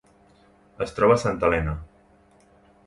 Es 0.85 0.95
troba 1.01 1.19
a 1.19 1.23
Santa 1.25 1.49
Helena. 1.51 1.77